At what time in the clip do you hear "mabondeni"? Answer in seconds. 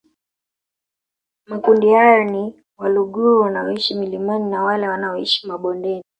5.47-6.03